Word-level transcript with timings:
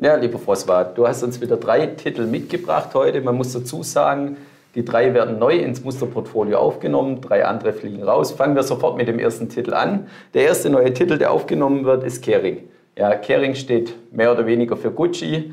Ja, 0.00 0.14
lieber 0.14 0.38
Froswart, 0.38 0.96
du 0.96 1.08
hast 1.08 1.24
uns 1.24 1.40
wieder 1.40 1.56
drei 1.56 1.84
Titel 1.86 2.24
mitgebracht 2.24 2.94
heute. 2.94 3.20
Man 3.20 3.34
muss 3.34 3.52
dazu 3.52 3.82
sagen, 3.82 4.36
die 4.76 4.84
drei 4.84 5.12
werden 5.12 5.40
neu 5.40 5.56
ins 5.56 5.82
Musterportfolio 5.82 6.56
aufgenommen, 6.56 7.20
drei 7.20 7.44
andere 7.44 7.72
fliegen 7.72 8.04
raus. 8.04 8.30
Fangen 8.30 8.54
wir 8.54 8.62
sofort 8.62 8.96
mit 8.96 9.08
dem 9.08 9.18
ersten 9.18 9.48
Titel 9.48 9.74
an. 9.74 10.06
Der 10.34 10.44
erste 10.44 10.70
neue 10.70 10.94
Titel, 10.94 11.18
der 11.18 11.32
aufgenommen 11.32 11.84
wird, 11.84 12.04
ist 12.04 12.22
Kering. 12.22 12.68
Ja, 12.96 13.16
Kering 13.16 13.56
steht 13.56 13.92
mehr 14.12 14.30
oder 14.30 14.46
weniger 14.46 14.76
für 14.76 14.92
Gucci. 14.92 15.52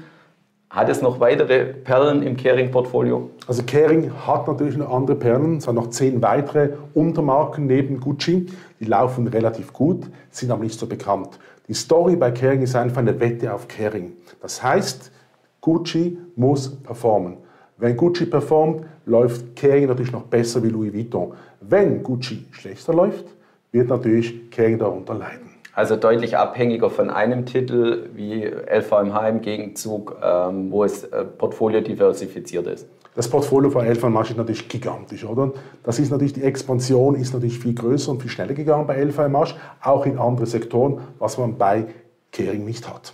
Hat 0.75 0.89
es 0.89 1.01
noch 1.01 1.21
weitere 1.21 1.63
Perlen 1.63 2.21
im 2.21 2.35
Kering-Portfolio? 2.35 3.29
Also 3.47 3.63
Kering 3.63 4.11
hat 4.27 4.45
natürlich 4.45 4.75
noch 4.75 4.91
andere 4.91 5.15
Perlen, 5.15 5.55
es 5.55 5.67
hat 5.69 5.75
noch 5.75 5.89
zehn 5.89 6.21
weitere 6.21 6.71
Untermarken 6.93 7.65
neben 7.65 8.01
Gucci. 8.01 8.47
Die 8.81 8.83
laufen 8.83 9.25
relativ 9.27 9.71
gut, 9.71 10.03
sind 10.31 10.51
aber 10.51 10.63
nicht 10.63 10.77
so 10.77 10.85
bekannt. 10.85 11.39
Die 11.69 11.73
Story 11.73 12.17
bei 12.17 12.31
Kering 12.31 12.61
ist 12.61 12.75
einfach 12.75 12.97
eine 12.97 13.17
Wette 13.21 13.53
auf 13.53 13.69
Kering. 13.69 14.17
Das 14.41 14.61
heißt, 14.61 15.13
Gucci 15.61 16.17
muss 16.35 16.75
performen. 16.75 17.37
Wenn 17.77 17.95
Gucci 17.95 18.25
performt, 18.25 18.85
läuft 19.05 19.55
Kering 19.55 19.87
natürlich 19.87 20.11
noch 20.11 20.23
besser 20.23 20.61
wie 20.61 20.67
Louis 20.67 20.93
Vuitton. 20.93 21.35
Wenn 21.61 22.03
Gucci 22.03 22.47
schlechter 22.51 22.93
läuft, 22.93 23.27
wird 23.71 23.87
natürlich 23.87 24.51
Kering 24.51 24.77
darunter 24.77 25.13
leiden. 25.13 25.54
Also 25.75 25.97
deutlich 25.97 26.37
abhängiger 26.37 26.89
von 26.89 27.09
einem 27.09 27.45
Titel 27.45 28.09
wie 28.13 28.45
LVMH 28.45 29.27
im 29.27 29.41
Gegenzug, 29.41 30.15
ähm, 30.23 30.71
wo 30.71 30.85
es 30.85 31.03
äh, 31.03 31.25
Portfolio 31.25 31.81
diversifiziert 31.81 32.65
ist. 32.65 32.87
Das 33.13 33.29
Portfolio 33.29 33.69
von 33.69 33.85
LVMH 33.85 34.21
ist 34.21 34.37
natürlich 34.37 34.69
gigantisch, 34.69 35.25
oder? 35.25 35.51
Das 35.83 35.99
ist 35.99 36.11
natürlich, 36.11 36.33
die 36.33 36.43
Expansion 36.43 37.15
ist 37.15 37.33
natürlich 37.33 37.59
viel 37.59 37.73
größer 37.73 38.11
und 38.11 38.21
viel 38.21 38.31
schneller 38.31 38.53
gegangen 38.53 38.87
bei 38.87 39.01
LVMH, 39.03 39.55
auch 39.81 40.05
in 40.05 40.17
andere 40.17 40.45
Sektoren, 40.45 41.01
was 41.19 41.37
man 41.37 41.57
bei 41.57 41.87
Kering 42.31 42.63
nicht 42.63 42.89
hat. 42.89 43.13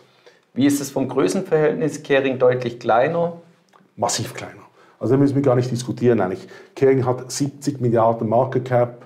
Wie 0.53 0.65
ist 0.67 0.81
es 0.81 0.91
vom 0.91 1.07
Größenverhältnis? 1.07 2.03
Kering 2.03 2.37
deutlich 2.37 2.79
kleiner? 2.79 3.41
Massiv 3.95 4.35
kleiner. 4.35 4.61
Also 4.99 5.15
da 5.15 5.19
müssen 5.19 5.33
wir 5.35 5.41
gar 5.41 5.55
nicht 5.55 5.71
diskutieren 5.71 6.21
eigentlich. 6.21 6.47
Kering 6.75 7.05
hat 7.07 7.31
70 7.31 7.81
Milliarden 7.81 8.29
Market 8.29 8.65
Cap, 8.65 9.05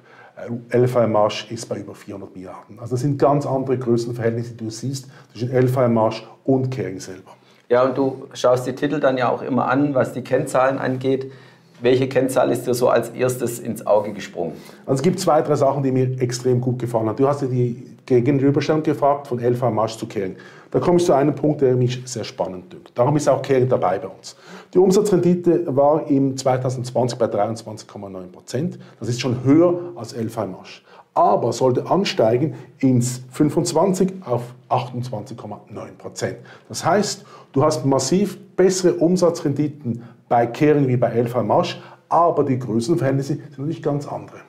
LVMH 0.72 1.50
ist 1.50 1.70
bei 1.70 1.80
über 1.80 1.96
400 1.96 2.36
Milliarden. 2.36 2.80
Also 2.80 2.96
das 2.96 3.02
sind 3.02 3.18
ganz 3.18 3.46
andere 3.46 3.78
Größenverhältnisse, 3.78 4.54
die 4.54 4.66
du 4.66 4.70
siehst 4.70 5.08
zwischen 5.32 5.50
LVMH 5.52 6.24
und 6.44 6.70
Kering 6.70 7.00
selber. 7.00 7.32
Ja, 7.70 7.84
und 7.84 7.98
du 7.98 8.28
schaust 8.34 8.68
die 8.68 8.74
Titel 8.74 9.00
dann 9.00 9.18
ja 9.18 9.30
auch 9.30 9.42
immer 9.42 9.68
an, 9.68 9.96
was 9.96 10.14
die 10.14 10.22
Kennzahlen 10.22 10.78
angeht. 10.78 11.32
Welche 11.82 12.08
Kennzahl 12.08 12.52
ist 12.52 12.68
dir 12.68 12.74
so 12.74 12.90
als 12.90 13.10
erstes 13.10 13.60
ins 13.60 13.86
Auge 13.88 14.14
gesprungen? 14.14 14.54
Also 14.86 15.00
es 15.00 15.02
gibt 15.02 15.20
zwei, 15.20 15.42
drei 15.42 15.56
Sachen, 15.56 15.84
die 15.84 15.92
mir 15.92 16.22
extrem 16.22 16.62
gut 16.62 16.80
gefallen 16.80 17.08
haben. 17.08 17.18
Du 17.18 17.28
hast 17.28 17.42
ja 17.42 17.48
die 17.48 17.95
Gegenüberstellung 18.06 18.84
gefragt 18.84 19.28
von 19.28 19.40
LVMH 19.40 19.88
zu 19.98 20.08
Kering. 20.08 20.36
Da 20.72 20.80
komme 20.80 20.98
ich 20.98 21.06
zu 21.06 21.14
einem 21.14 21.34
Punkt, 21.34 21.62
der 21.62 21.76
mich 21.76 22.02
sehr 22.06 22.24
spannend 22.24 22.72
dünkt. 22.72 22.92
Darum 22.96 23.16
ist 23.16 23.28
auch 23.28 23.42
Kering 23.42 23.70
dabei 23.70 23.98
bei 24.00 24.08
uns. 24.08 24.36
Die 24.74 24.78
Umsatzrendite 24.78 25.76
war 25.76 26.08
im 26.08 26.36
2020 26.36 27.18
bei 27.18 27.26
23,9 27.26 28.28
Prozent. 28.32 28.80
Das 29.00 29.08
ist 29.10 29.22
schon 29.22 29.44
höher 29.44 29.94
als 29.96 30.16
LVMH. 30.16 30.82
Aber 31.14 31.54
sollte 31.54 31.90
ansteigen 31.90 32.56
ins 32.80 33.22
25 33.32 34.16
auf 34.26 34.44
28,9 34.70 35.48
Prozent. 35.98 36.38
Das 36.68 36.86
heißt, 36.86 37.26
du 37.54 37.64
hast 37.64 37.86
massiv 37.86 38.38
bessere 38.58 38.96
Umsatzrenditen 38.96 40.04
bei 40.28 40.46
Kering 40.46 40.88
wie 40.88 40.98
bei 40.98 41.22
LVMH, 41.22 41.78
aber 42.10 42.44
die 42.44 42.60
Größenverhältnisse 42.60 43.36
sind 43.36 43.52
natürlich 43.52 43.82
ganz 43.82 44.08
andere. 44.08 44.40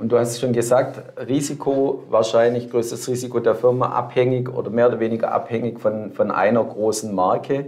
Und 0.00 0.10
du 0.10 0.18
hast 0.18 0.40
schon 0.40 0.54
gesagt, 0.54 0.98
Risiko, 1.28 2.04
wahrscheinlich 2.08 2.70
größtes 2.70 3.06
Risiko 3.06 3.38
der 3.38 3.54
Firma, 3.54 3.90
abhängig 3.90 4.48
oder 4.48 4.70
mehr 4.70 4.88
oder 4.88 4.98
weniger 4.98 5.30
abhängig 5.30 5.78
von, 5.78 6.10
von 6.12 6.30
einer 6.30 6.64
großen 6.64 7.14
Marke. 7.14 7.66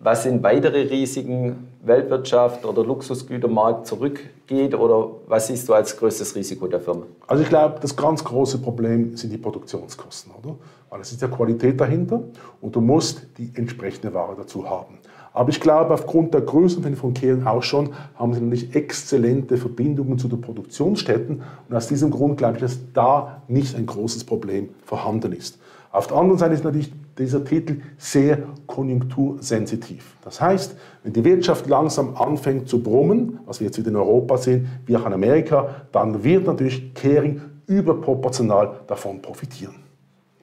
Was 0.00 0.22
sind 0.22 0.44
weitere 0.44 0.82
Risiken, 0.82 1.66
Weltwirtschaft 1.82 2.64
oder 2.64 2.84
Luxusgütermarkt 2.84 3.88
zurückgeht 3.88 4.76
oder 4.76 5.10
was 5.26 5.48
siehst 5.48 5.68
du 5.68 5.74
als 5.74 5.96
größtes 5.96 6.36
Risiko 6.36 6.68
der 6.68 6.78
Firma? 6.78 7.06
Also 7.26 7.42
ich 7.42 7.48
glaube, 7.48 7.80
das 7.80 7.96
ganz 7.96 8.22
große 8.22 8.58
Problem 8.58 9.16
sind 9.16 9.32
die 9.32 9.38
Produktionskosten, 9.38 10.30
oder? 10.40 10.54
Weil 10.90 11.00
es 11.00 11.10
ist 11.10 11.20
ja 11.22 11.26
Qualität 11.26 11.80
dahinter 11.80 12.22
und 12.60 12.76
du 12.76 12.80
musst 12.80 13.26
die 13.36 13.50
entsprechende 13.56 14.14
Ware 14.14 14.36
dazu 14.36 14.70
haben. 14.70 14.97
Aber 15.32 15.50
ich 15.50 15.60
glaube, 15.60 15.94
aufgrund 15.94 16.34
der 16.34 16.40
Größen 16.40 16.96
von 16.96 17.14
Kering 17.14 17.46
auch 17.46 17.62
schon, 17.62 17.90
haben 18.16 18.34
sie 18.34 18.40
natürlich 18.40 18.74
exzellente 18.74 19.56
Verbindungen 19.56 20.18
zu 20.18 20.28
den 20.28 20.40
Produktionsstätten. 20.40 21.42
Und 21.68 21.76
aus 21.76 21.88
diesem 21.88 22.10
Grund 22.10 22.38
glaube 22.38 22.54
ich, 22.56 22.60
dass 22.60 22.78
da 22.92 23.42
nicht 23.48 23.76
ein 23.76 23.86
großes 23.86 24.24
Problem 24.24 24.70
vorhanden 24.84 25.32
ist. 25.32 25.58
Auf 25.90 26.06
der 26.06 26.16
anderen 26.18 26.38
Seite 26.38 26.54
ist 26.54 26.64
natürlich 26.64 26.92
dieser 27.18 27.44
Titel 27.44 27.80
sehr 27.96 28.38
konjunktursensitiv. 28.66 30.16
Das 30.22 30.40
heißt, 30.40 30.76
wenn 31.02 31.12
die 31.12 31.24
Wirtschaft 31.24 31.66
langsam 31.66 32.16
anfängt 32.16 32.68
zu 32.68 32.82
brummen, 32.82 33.40
was 33.46 33.60
wir 33.60 33.66
jetzt 33.66 33.78
wieder 33.78 33.88
in 33.88 33.96
Europa 33.96 34.36
sehen, 34.36 34.68
wie 34.86 34.96
auch 34.96 35.06
in 35.06 35.12
Amerika, 35.12 35.86
dann 35.92 36.22
wird 36.22 36.46
natürlich 36.46 36.94
Kering 36.94 37.40
überproportional 37.66 38.80
davon 38.86 39.20
profitieren. 39.22 39.76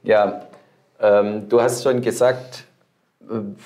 Ja, 0.03 0.41
ähm, 1.00 1.47
du 1.47 1.62
hast 1.62 1.84
schon 1.84 2.02
gesagt, 2.02 2.66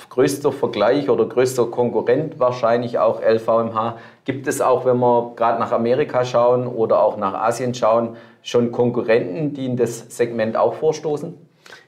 größter 0.10 0.52
Vergleich 0.52 1.10
oder 1.10 1.26
größter 1.26 1.66
Konkurrent 1.66 2.40
wahrscheinlich 2.40 3.00
auch 3.00 3.22
LVMH. 3.22 3.98
Gibt 4.26 4.48
es 4.48 4.62
auch, 4.62 4.86
wenn 4.86 4.98
wir 4.98 5.34
gerade 5.36 5.60
nach 5.60 5.72
Amerika 5.72 6.26
schauen 6.26 6.68
oder 6.68 7.04
auch 7.04 7.18
nach 7.18 7.34
Asien 7.34 7.74
schauen, 7.74 8.16
schon 8.42 8.72
Konkurrenten, 8.72 9.54
die 9.54 9.66
in 9.66 9.78
das 9.78 10.06
Segment 10.16 10.56
auch 10.56 10.76
vorstoßen? 10.76 11.34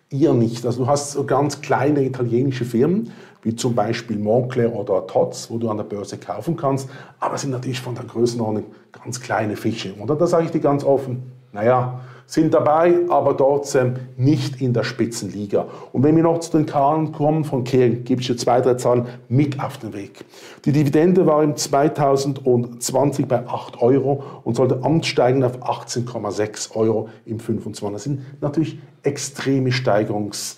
Ihr 0.09 0.33
nicht. 0.33 0.65
Also 0.65 0.83
du 0.83 0.89
hast 0.89 1.11
so 1.11 1.25
ganz 1.25 1.61
kleine 1.61 2.03
italienische 2.03 2.65
Firmen, 2.65 3.11
wie 3.43 3.55
zum 3.55 3.75
Beispiel 3.75 4.19
Moncler 4.19 4.73
oder 4.73 5.07
Tots, 5.07 5.49
wo 5.49 5.57
du 5.57 5.69
an 5.69 5.77
der 5.77 5.85
Börse 5.85 6.17
kaufen 6.17 6.57
kannst. 6.57 6.89
Aber 7.19 7.37
sind 7.37 7.51
natürlich 7.51 7.79
von 7.79 7.95
der 7.95 8.03
Größenordnung 8.03 8.65
ganz 8.91 9.21
kleine 9.21 9.55
Fische. 9.55 9.93
Und 9.93 10.09
da 10.09 10.27
sage 10.27 10.45
ich 10.45 10.51
dir 10.51 10.59
ganz 10.59 10.83
offen, 10.83 11.31
naja, 11.53 12.01
sind 12.31 12.53
dabei, 12.53 12.95
aber 13.09 13.35
trotzdem 13.35 13.95
nicht 14.15 14.61
in 14.61 14.71
der 14.71 14.83
Spitzenliga. 14.83 15.65
Und 15.91 16.03
wenn 16.03 16.15
wir 16.15 16.23
noch 16.23 16.39
zu 16.39 16.57
den 16.57 16.65
Zahlen 16.65 17.11
kommen 17.11 17.43
von 17.43 17.65
Kering, 17.65 18.05
gebe 18.05 18.21
ich 18.21 18.27
dir 18.27 18.37
zwei, 18.37 18.61
drei 18.61 18.75
Zahlen 18.75 19.05
mit 19.27 19.61
auf 19.61 19.77
den 19.79 19.91
Weg. 19.91 20.23
Die 20.63 20.71
Dividende 20.71 21.25
war 21.25 21.43
im 21.43 21.57
2020 21.57 23.27
bei 23.27 23.45
8 23.45 23.81
Euro 23.81 24.23
und 24.45 24.55
sollte 24.55 24.81
ansteigen 24.81 25.43
auf 25.43 25.61
18,6 25.61 26.73
Euro 26.73 27.09
im 27.25 27.41
25. 27.41 27.93
Das 27.93 28.03
sind 28.03 28.21
natürlich 28.41 28.79
extreme 29.03 29.71
Steigerungs- 29.71 30.57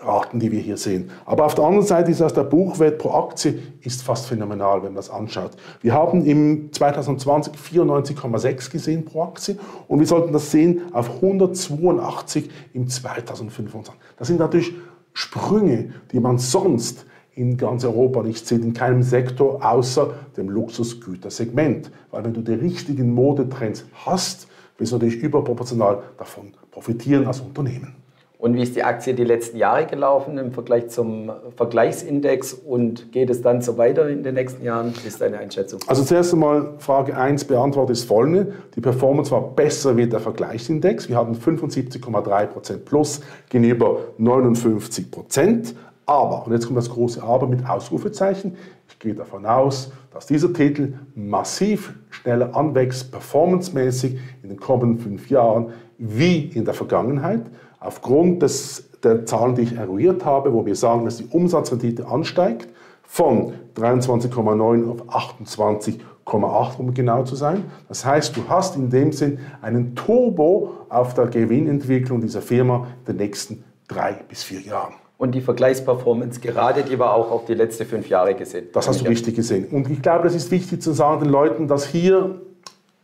Raten, 0.00 0.40
die 0.40 0.50
wir 0.50 0.60
hier 0.60 0.76
sehen. 0.76 1.10
Aber 1.26 1.44
auf 1.44 1.54
der 1.54 1.64
anderen 1.64 1.86
Seite 1.86 2.10
ist 2.10 2.20
das 2.20 2.34
der 2.34 2.44
Buchwert 2.44 2.98
pro 2.98 3.10
Aktie 3.10 3.58
ist 3.82 4.02
fast 4.02 4.26
phänomenal, 4.26 4.78
wenn 4.78 4.90
man 4.90 4.96
das 4.96 5.10
anschaut. 5.10 5.52
Wir 5.80 5.92
haben 5.92 6.24
im 6.24 6.72
2020 6.72 7.54
94,6 7.54 8.70
gesehen 8.70 9.04
pro 9.04 9.22
Aktie 9.22 9.58
und 9.88 9.98
wir 9.98 10.06
sollten 10.06 10.32
das 10.32 10.50
sehen 10.50 10.82
auf 10.92 11.16
182 11.16 12.50
im 12.72 12.88
2025. 12.88 13.94
Das 14.16 14.28
sind 14.28 14.40
natürlich 14.40 14.72
Sprünge, 15.12 15.92
die 16.10 16.20
man 16.20 16.38
sonst 16.38 17.06
in 17.34 17.56
ganz 17.56 17.84
Europa 17.84 18.22
nicht 18.22 18.46
sieht, 18.46 18.62
in 18.62 18.74
keinem 18.74 19.02
Sektor 19.02 19.64
außer 19.64 20.12
dem 20.36 20.48
Luxusgütersegment. 20.48 21.90
Weil 22.10 22.24
wenn 22.24 22.34
du 22.34 22.42
die 22.42 22.54
richtigen 22.54 23.14
Modetrends 23.14 23.84
hast, 24.04 24.48
wirst 24.78 24.92
du 24.92 24.96
natürlich 24.96 25.22
überproportional 25.22 26.02
davon 26.18 26.52
profitieren 26.70 27.26
als 27.26 27.40
Unternehmen. 27.40 28.01
Und 28.42 28.56
wie 28.56 28.62
ist 28.62 28.74
die 28.74 28.82
Aktie 28.82 29.14
die 29.14 29.22
letzten 29.22 29.56
Jahre 29.56 29.86
gelaufen 29.86 30.36
im 30.36 30.50
Vergleich 30.50 30.88
zum 30.88 31.30
Vergleichsindex 31.54 32.52
und 32.52 33.12
geht 33.12 33.30
es 33.30 33.40
dann 33.40 33.62
so 33.62 33.78
weiter 33.78 34.08
in 34.08 34.24
den 34.24 34.34
nächsten 34.34 34.64
Jahren? 34.64 34.92
Wie 35.00 35.06
ist 35.06 35.20
deine 35.20 35.38
Einschätzung? 35.38 35.78
Also 35.86 36.02
zuerst 36.02 36.32
einmal 36.32 36.74
Frage 36.78 37.16
1 37.16 37.44
beantwortet 37.44 37.98
ist 37.98 38.04
folgende. 38.04 38.52
Die 38.74 38.80
Performance 38.80 39.30
war 39.30 39.42
besser 39.42 39.96
wie 39.96 40.08
der 40.08 40.18
Vergleichsindex. 40.18 41.08
Wir 41.08 41.18
hatten 41.18 41.36
75,3% 41.36 42.78
plus 42.78 43.20
gegenüber 43.48 43.98
59% 44.18 45.74
Aber, 46.06 46.44
und 46.44 46.52
jetzt 46.52 46.66
kommt 46.66 46.78
das 46.78 46.90
große 46.90 47.22
Aber 47.22 47.46
mit 47.46 47.64
Ausrufezeichen, 47.64 48.56
ich 48.88 48.98
gehe 48.98 49.14
davon 49.14 49.46
aus, 49.46 49.92
dass 50.12 50.26
dieser 50.26 50.52
Titel 50.52 50.94
massiv 51.14 51.94
schneller 52.10 52.56
anwächst, 52.56 53.12
performancemäßig 53.12 54.18
in 54.42 54.48
den 54.48 54.58
kommenden 54.58 54.98
fünf 54.98 55.30
Jahren, 55.30 55.68
wie 55.96 56.46
in 56.46 56.64
der 56.64 56.74
Vergangenheit 56.74 57.42
aufgrund 57.84 58.42
des, 58.42 58.88
der 59.02 59.26
Zahlen, 59.26 59.54
die 59.54 59.62
ich 59.62 59.76
eruiert 59.76 60.24
habe, 60.24 60.52
wo 60.52 60.64
wir 60.64 60.76
sagen, 60.76 61.04
dass 61.04 61.16
die 61.18 61.26
Umsatzrendite 61.26 62.06
ansteigt 62.06 62.68
von 63.02 63.52
23,9 63.76 64.88
auf 64.88 65.08
28,8, 65.08 66.78
um 66.78 66.94
genau 66.94 67.24
zu 67.24 67.36
sein. 67.36 67.64
Das 67.88 68.04
heißt, 68.04 68.36
du 68.36 68.48
hast 68.48 68.76
in 68.76 68.90
dem 68.90 69.12
Sinn 69.12 69.38
einen 69.60 69.94
Turbo 69.94 70.72
auf 70.88 71.14
der 71.14 71.26
Gewinnentwicklung 71.26 72.20
dieser 72.20 72.42
Firma 72.42 72.86
in 73.00 73.12
den 73.12 73.16
nächsten 73.16 73.64
drei 73.88 74.20
bis 74.28 74.42
vier 74.42 74.60
Jahren. 74.60 74.94
Und 75.18 75.34
die 75.34 75.40
Vergleichsperformance 75.40 76.40
gerade, 76.40 76.82
die 76.82 76.98
war 76.98 77.14
auch 77.14 77.30
auf 77.30 77.44
die 77.44 77.54
letzten 77.54 77.84
fünf 77.84 78.08
Jahre 78.08 78.34
gesehen. 78.34 78.66
Das 78.72 78.88
hast 78.88 79.02
du 79.02 79.04
richtig 79.04 79.36
gesehen. 79.36 79.66
Und 79.70 79.88
ich 79.88 80.02
glaube, 80.02 80.24
das 80.24 80.34
ist 80.34 80.50
wichtig 80.50 80.82
zu 80.82 80.92
sagen 80.92 81.20
den 81.20 81.30
Leuten, 81.30 81.68
dass 81.68 81.86
hier 81.86 82.40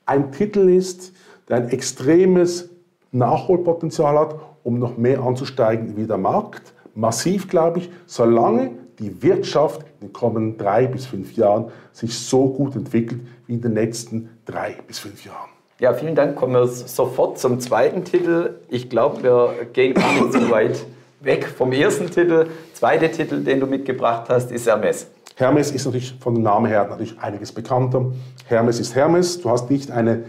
ein 0.04 0.32
Titel 0.32 0.68
ist, 0.68 1.12
der 1.48 1.58
ein 1.58 1.68
extremes 1.68 2.70
Nachholpotenzial 3.12 4.18
hat 4.18 4.34
um 4.68 4.78
noch 4.78 4.98
mehr 4.98 5.22
anzusteigen 5.22 5.96
wie 5.96 6.06
der 6.06 6.18
Markt. 6.18 6.74
massiv, 6.94 7.48
glaube 7.48 7.78
ich, 7.78 7.90
solange 8.06 8.72
die 8.98 9.22
Wirtschaft 9.22 9.80
in 9.82 10.08
den 10.08 10.12
kommenden 10.12 10.58
drei 10.58 10.86
bis 10.86 11.06
fünf 11.06 11.36
Jahren 11.36 11.70
sich 11.92 12.18
so 12.18 12.48
gut 12.48 12.76
entwickelt 12.76 13.20
wie 13.46 13.54
in 13.54 13.62
den 13.62 13.72
nächsten 13.72 14.28
drei 14.44 14.76
bis 14.86 14.98
fünf 14.98 15.24
Jahren. 15.24 15.48
Ja, 15.80 15.94
vielen 15.94 16.14
Dank. 16.14 16.36
Kommen 16.36 16.52
wir 16.52 16.66
sofort 16.66 17.38
zum 17.38 17.60
zweiten 17.60 18.04
Titel. 18.04 18.56
Ich 18.68 18.90
glaube, 18.90 19.22
wir 19.22 19.54
gehen 19.72 19.94
gar 19.94 20.12
nicht 20.12 20.32
so 20.32 20.50
weit 20.50 20.84
weg 21.20 21.46
vom 21.46 21.72
ersten 21.72 22.10
Titel. 22.10 22.48
Zweiter 22.74 23.10
Titel, 23.10 23.42
den 23.42 23.60
du 23.60 23.66
mitgebracht 23.66 24.28
hast, 24.28 24.50
ist 24.52 24.66
Hermes. 24.66 25.06
Hermes 25.36 25.70
ist 25.70 25.86
natürlich 25.86 26.14
von 26.20 26.34
dem 26.34 26.42
Namen 26.42 26.66
her 26.66 26.86
natürlich 26.90 27.18
einiges 27.20 27.52
bekannter. 27.52 28.12
Hermes 28.46 28.80
ist 28.80 28.94
Hermes. 28.94 29.40
Du 29.40 29.48
hast 29.48 29.70
nicht 29.70 29.90
eine 29.90 30.24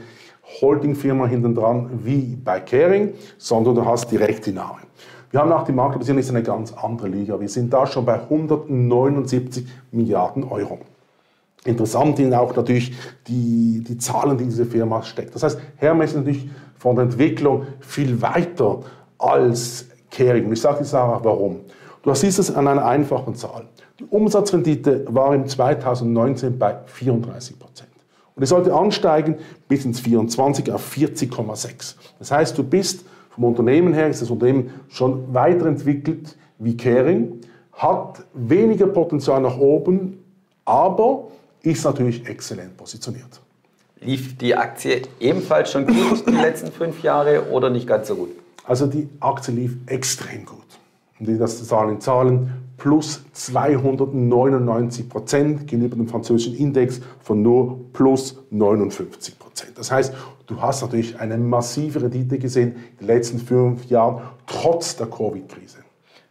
Holdingfirma 0.62 1.28
hinten 1.28 1.56
dran 1.56 1.90
wie 2.04 2.36
bei 2.36 2.60
Caring, 2.60 3.13
sondern 3.38 3.75
du 3.75 3.86
hast 3.86 4.12
direkt 4.12 4.46
die 4.46 4.51
Namen. 4.51 4.90
Wir 5.31 5.42
haben 5.42 5.51
auch 5.51 5.63
die 5.63 5.72
Marktkapitalisierung 5.72 6.19
ist 6.19 6.30
eine 6.30 6.44
ganz 6.44 6.74
andere 6.74 7.07
Liga. 7.07 7.40
Wir 7.40 7.50
sind 7.50 7.72
da 7.72 7.86
schon 7.86 8.06
bei 8.06 8.16
179 8.16 9.66
Milliarden 9.92 10.44
Euro. 10.44 10.80
Interessant 11.66 12.18
sind 12.18 12.34
auch 12.34 12.56
natürlich 12.56 12.94
die, 13.28 13.84
die 13.88 13.98
Zahlen, 13.98 14.38
die 14.38 14.46
diese 14.46 14.66
Firma 14.66 15.04
steckt. 15.04 15.36
Das 15.36 15.44
heißt, 15.44 15.60
Hermes 15.75 16.12
ist 16.12 16.18
natürlich 16.18 16.50
von 16.78 16.95
der 16.95 17.06
Entwicklung 17.06 17.68
viel 17.80 18.22
weiter 18.22 18.80
als 19.18 19.86
Caring. 20.10 20.45
Und 20.45 20.54
ich 20.54 20.62
sage 20.62 20.80
jetzt 20.80 20.95
auch 20.95 21.24
warum. 21.24 21.60
Du 22.02 22.13
siehst 22.13 22.40
es 22.40 22.56
an 22.56 22.68
einer 22.68 22.86
einfachen 22.86 23.36
Zahl. 23.36 23.66
Die 24.00 24.06
Umsatzrendite 24.06 25.06
war 25.10 25.36
im 25.36 25.45
2019 25.45 26.57
bei 26.57 26.78
34 26.86 27.60
Prozent. 27.60 27.90
Und 28.40 28.44
es 28.44 28.50
sollte 28.52 28.74
ansteigen 28.74 29.36
bis 29.68 29.84
ins 29.84 30.00
24 30.00 30.72
auf 30.72 30.96
40,6. 30.96 31.96
Das 32.20 32.32
heißt, 32.32 32.58
du 32.58 32.64
bist 32.64 33.04
vom 33.32 33.44
Unternehmen 33.44 33.94
her, 33.94 34.08
ist 34.08 34.22
das 34.22 34.30
Unternehmen 34.30 34.70
schon 34.88 35.34
weiterentwickelt 35.34 36.38
wie 36.58 36.78
Caring, 36.78 37.42
hat 37.74 38.24
weniger 38.34 38.88
Potenzial 38.88 39.42
nach 39.42 39.58
oben, 39.58 40.24
aber 40.64 41.28
ist 41.64 41.84
natürlich 41.84 42.26
exzellent 42.28 42.78
positioniert. 42.78 43.42
Lief 44.00 44.38
die 44.38 44.56
Aktie 44.56 45.02
ebenfalls 45.20 45.74
schon 45.74 45.86
gut 45.86 46.26
die 46.26 46.32
letzten 46.32 46.72
fünf 46.72 47.04
Jahre 47.04 47.52
oder 47.52 47.70
nicht 47.70 47.88
ganz 47.88 48.08
so 48.08 48.16
gut? 48.16 48.30
Also 48.64 48.88
die 48.88 49.10
Aktie 49.20 49.54
lief 49.54 49.76
extrem 49.88 50.46
gut. 50.46 50.59
Und 51.19 51.39
das 51.39 51.68
Zahlen 51.68 52.00
Zahlen 52.00 52.54
plus 52.77 53.21
299 53.33 55.10
Prozent 55.10 55.68
gegenüber 55.68 55.95
dem 55.95 56.07
französischen 56.07 56.56
Index 56.56 57.01
von 57.19 57.42
nur 57.42 57.92
plus 57.92 58.38
59 58.50 59.38
Prozent. 59.38 59.77
Das 59.77 59.92
heißt, 59.92 60.13
du 60.48 60.62
hast 60.62 60.81
natürlich 60.81 61.19
eine 61.19 61.38
massive 61.38 62.01
Rendite 62.01 62.39
gesehen 62.39 62.75
in 63.00 63.06
den 63.06 63.07
letzten 63.07 63.39
fünf 63.39 63.86
Jahren, 63.86 64.21
trotz 64.48 64.95
der 64.95 65.07
Covid-Krise. 65.07 65.80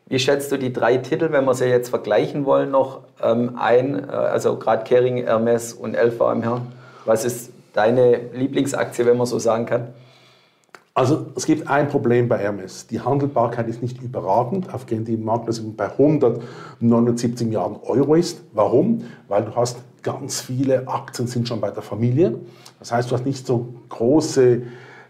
Wie 0.06 0.19
schätzt 0.19 0.50
du 0.50 0.56
die 0.56 0.73
drei 0.73 0.96
Titel, 0.96 1.31
wenn 1.32 1.44
wir 1.44 1.52
sie 1.52 1.67
jetzt 1.67 1.90
vergleichen 1.90 2.46
wollen, 2.46 2.70
noch 2.70 3.00
ähm, 3.23 3.56
ein? 3.58 4.08
Äh, 4.08 4.12
also 4.12 4.56
gerade 4.56 4.85
Kering, 4.85 5.19
Hermes 5.19 5.75
und 5.75 5.94
LVMH. 5.94 6.62
Was 7.05 7.26
ist 7.26 7.50
deine 7.75 8.20
Lieblingsaktie, 8.32 9.05
wenn 9.05 9.19
man 9.19 9.26
so 9.26 9.38
sagen 9.38 9.67
kann? 9.67 9.88
Also 10.99 11.27
es 11.37 11.47
gibt 11.47 11.69
ein 11.69 11.87
Problem 11.87 12.27
bei 12.27 12.39
Hermes. 12.39 12.89
Die 12.89 13.00
Handelbarkeit 13.00 13.69
ist 13.69 13.81
nicht 13.81 14.03
überragend, 14.03 14.75
aufgrund 14.75 15.06
die 15.06 15.17
Marktbewertung 15.17 15.77
bei 15.77 15.93
179 15.93 17.47
Milliarden 17.47 17.77
Euro 17.85 18.17
ist. 18.17 18.43
Warum? 18.53 19.05
Weil 19.29 19.45
du 19.45 19.55
hast 19.55 19.79
ganz 20.03 20.41
viele 20.41 20.89
Aktien 20.89 21.29
sind 21.29 21.47
schon 21.47 21.61
bei 21.61 21.71
der 21.71 21.85
Familie. 21.85 22.41
Das 22.81 22.91
heißt, 22.91 23.09
du 23.09 23.15
hast 23.15 23.25
nicht 23.25 23.47
so 23.47 23.75
große 23.91 24.62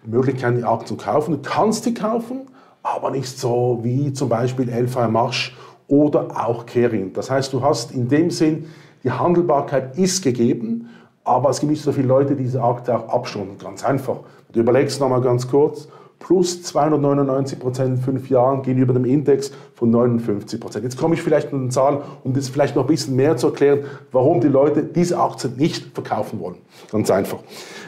Möglichkeiten, 0.04 0.58
die 0.58 0.64
Aktien 0.64 0.98
zu 0.98 1.02
kaufen. 1.02 1.32
Du 1.32 1.38
kannst 1.40 1.86
die 1.86 1.94
kaufen, 1.94 2.42
aber 2.82 3.10
nicht 3.10 3.38
so 3.38 3.78
wie 3.80 4.12
zum 4.12 4.28
Beispiel 4.28 4.68
Elfa 4.68 5.08
Marsch 5.08 5.56
oder 5.86 6.46
auch 6.46 6.66
Kering. 6.66 7.14
Das 7.14 7.30
heißt, 7.30 7.50
du 7.54 7.62
hast 7.62 7.92
in 7.92 8.08
dem 8.08 8.30
Sinn, 8.30 8.66
die 9.04 9.10
Handelbarkeit 9.10 9.96
ist 9.96 10.22
gegeben, 10.22 10.90
aber 11.24 11.48
es 11.48 11.60
gibt 11.60 11.70
nicht 11.70 11.82
so 11.82 11.92
viele 11.92 12.08
Leute, 12.08 12.36
die 12.36 12.42
diese 12.42 12.62
Akte 12.62 12.94
auch 12.94 13.08
abstunden. 13.08 13.56
Ganz 13.56 13.82
einfach. 13.84 14.20
Du 14.52 14.60
überlegst 14.60 15.00
nochmal 15.00 15.20
ganz 15.20 15.48
kurz, 15.48 15.88
plus 16.18 16.62
299 16.62 17.58
Prozent 17.58 17.96
in 17.96 18.02
fünf 18.02 18.30
Jahren 18.30 18.62
gegenüber 18.62 18.92
dem 18.92 19.04
Index 19.04 19.52
von 19.74 19.90
59 19.90 20.60
Prozent. 20.60 20.84
Jetzt 20.84 20.96
komme 20.96 21.14
ich 21.14 21.22
vielleicht 21.22 21.52
mit 21.52 21.62
einer 21.62 21.70
Zahl, 21.70 22.02
um 22.24 22.34
das 22.34 22.48
vielleicht 22.48 22.74
noch 22.74 22.84
ein 22.84 22.88
bisschen 22.88 23.14
mehr 23.14 23.36
zu 23.36 23.48
erklären, 23.48 23.80
warum 24.10 24.40
die 24.40 24.48
Leute 24.48 24.82
diese 24.82 25.18
Aktien 25.18 25.56
nicht 25.56 25.94
verkaufen 25.94 26.40
wollen. 26.40 26.56
Ganz 26.90 27.10
einfach. 27.10 27.38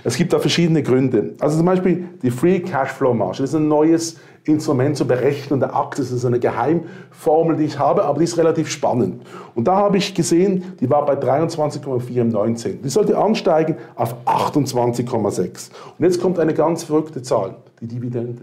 Es 0.05 0.17
gibt 0.17 0.33
da 0.33 0.39
verschiedene 0.39 0.83
Gründe. 0.83 1.35
Also 1.41 1.57
zum 1.57 1.67
Beispiel 1.67 2.09
die 2.23 2.31
Free 2.31 2.61
Cashflow 2.61 3.15
Marge. 3.15 3.39
Das 3.39 3.51
ist 3.51 3.57
ein 3.57 3.69
neues 3.69 4.17
Instrument 4.45 4.97
zur 4.97 5.07
Berechnung 5.07 5.61
der 5.61 5.75
Aktie. 5.75 6.03
Das 6.03 6.13
ist 6.13 6.25
eine 6.25 6.41
Geheimformel, 6.41 7.57
die 7.57 7.65
ich 7.65 7.79
habe, 7.79 8.05
aber 8.05 8.19
die 8.19 8.25
ist 8.25 8.39
relativ 8.39 8.71
spannend. 8.71 9.23
Und 9.55 9.69
da 9.69 9.77
habe 9.77 9.99
ich 9.99 10.15
gesehen, 10.15 10.77
die 10.81 10.89
war 10.89 11.05
bei 11.05 11.15
23,4 11.15 12.21
im 12.21 12.29
19. 12.29 12.83
Die 12.83 12.89
sollte 12.89 13.19
ansteigen 13.19 13.77
auf 13.97 14.15
28,6. 14.25 15.71
Und 15.99 16.05
jetzt 16.05 16.21
kommt 16.21 16.39
eine 16.39 16.55
ganz 16.55 16.85
verrückte 16.85 17.23
Zahl, 17.23 17.57
die 17.81 17.87
Dividende. 17.87 18.43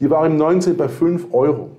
Die 0.00 0.08
war 0.10 0.24
im 0.26 0.36
19 0.36 0.76
bei 0.76 0.88
5 0.88 1.32
Euro 1.32 1.70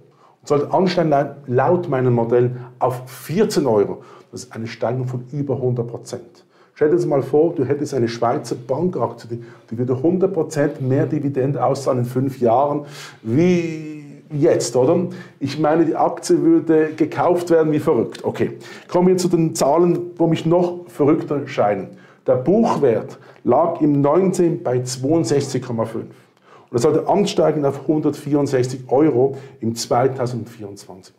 und 0.41 0.47
sollte 0.47 0.73
ansteigen 0.73 1.13
laut 1.47 1.89
meinem 1.89 2.13
Modell 2.13 2.51
auf 2.79 3.01
14 3.07 3.65
Euro. 3.65 4.03
Das 4.31 4.43
ist 4.43 4.53
eine 4.53 4.67
Steigerung 4.67 5.07
von 5.07 5.25
über 5.31 5.55
100 5.55 5.87
Prozent. 5.87 6.45
Stell 6.79 6.91
dir 6.91 6.95
das 6.95 7.05
mal 7.05 7.21
vor, 7.21 7.53
du 7.55 7.65
hättest 7.65 7.93
eine 7.93 8.07
Schweizer 8.07 8.55
Bankaktie, 8.55 9.27
die, 9.27 9.43
die 9.69 9.77
würde 9.77 9.95
100% 9.95 10.79
mehr 10.79 11.07
Dividende 11.07 11.61
auszahlen 11.61 11.99
in 11.99 12.05
fünf 12.05 12.39
Jahren 12.39 12.85
wie 13.21 14.21
jetzt, 14.31 14.77
oder? 14.77 15.07
Ich 15.41 15.59
meine, 15.59 15.83
die 15.83 15.97
Aktie 15.97 16.41
würde 16.41 16.93
gekauft 16.95 17.49
werden 17.49 17.73
wie 17.73 17.79
verrückt. 17.79 18.23
Okay, 18.23 18.59
kommen 18.87 19.09
wir 19.09 19.17
zu 19.17 19.27
den 19.27 19.55
Zahlen, 19.55 20.11
wo 20.15 20.27
mich 20.27 20.45
noch 20.45 20.87
verrückter 20.87 21.45
scheinen. 21.49 21.97
Der 22.25 22.35
Buchwert 22.35 23.19
lag 23.43 23.81
im 23.81 23.99
19 23.99 24.63
bei 24.63 24.77
62,5 24.77 25.95
und 25.95 26.07
er 26.71 26.79
sollte 26.79 27.09
ansteigen 27.09 27.65
auf 27.65 27.81
164 27.81 28.83
Euro 28.87 29.35
im 29.59 29.75
2024. 29.75 31.13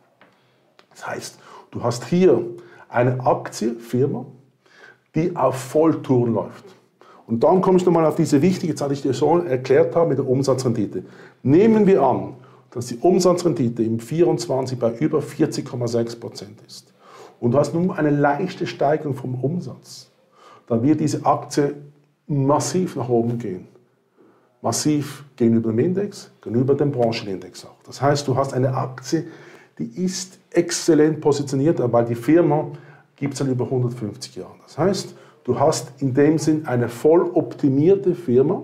Das 0.89 1.07
heißt, 1.07 1.39
du 1.71 1.83
hast 1.83 2.07
hier 2.07 2.47
eine 2.89 3.21
Aktienfirma, 3.27 4.25
die 5.15 5.35
auf 5.37 5.57
Volltouren 5.57 6.35
läuft. 6.35 6.65
Und 7.27 7.45
dann 7.45 7.61
komme 7.61 7.79
ich 7.79 7.87
nochmal 7.87 8.07
auf 8.07 8.17
diese 8.17 8.43
wichtige 8.43 8.75
Zahl, 8.75 8.89
die 8.89 8.95
ich 8.95 9.03
dir 9.03 9.15
schon 9.15 9.47
erklärt 9.47 9.95
habe 9.95 10.09
mit 10.09 10.19
der 10.19 10.29
Umsatzrendite. 10.29 11.05
Nehmen 11.43 11.87
wir 11.87 12.03
an, 12.03 12.35
dass 12.73 12.87
die 12.87 12.97
Umsatzrendite 12.97 13.83
im 13.83 14.01
24 14.01 14.79
bei 14.79 14.93
über 14.95 15.21
40,6 15.21 16.19
Prozent 16.19 16.61
ist 16.67 16.93
und 17.41 17.53
du 17.53 17.59
hast 17.59 17.75
nun 17.75 17.91
eine 17.91 18.11
leichte 18.11 18.67
Steigerung 18.67 19.15
vom 19.15 19.35
Umsatz, 19.43 20.11
dann 20.67 20.83
wird 20.83 21.01
diese 21.01 21.25
Aktie 21.25 21.75
massiv 22.27 22.95
nach 22.97 23.09
oben 23.09 23.39
gehen. 23.39 23.67
Massiv 24.63 25.25
gegenüber 25.37 25.71
dem 25.73 25.79
Index, 25.79 26.31
gegenüber 26.43 26.75
dem 26.75 26.93
Branchenindex 26.93 27.65
auch. 27.65 27.83
Das 27.87 28.01
heißt, 28.01 28.29
du 28.29 28.37
hast 28.37 28.53
eine 28.53 28.75
Aktie, 28.75 29.27
die 29.79 30.05
ist 30.05 30.39
exzellent 30.51 31.21
positioniert, 31.23 31.81
weil 31.93 32.05
die 32.05 32.15
Firma 32.15 32.69
gibt 33.21 33.35
es 33.35 33.39
seit 33.39 33.49
über 33.49 33.67
150 33.67 34.35
Jahren. 34.35 34.59
Das 34.65 34.79
heißt, 34.79 35.15
du 35.45 35.61
hast 35.61 35.93
in 36.03 36.15
dem 36.15 36.39
Sinn 36.39 36.67
eine 36.67 36.89
voll 36.89 37.31
optimierte 37.35 38.15
Firma, 38.15 38.63